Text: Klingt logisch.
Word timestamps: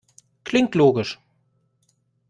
Klingt 0.43 0.73
logisch. 0.73 1.19